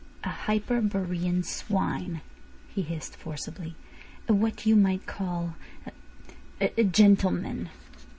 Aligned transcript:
"A 0.23 0.29
Hyperborean 0.29 1.43
swine," 1.45 2.21
he 2.69 2.81
hissed 2.81 3.15
forcibly. 3.15 3.75
"A 4.27 4.33
what 4.33 4.65
you 4.65 4.75
might 4.75 5.05
call 5.05 5.53
a—a 6.59 6.85
gentleman." 6.85 7.69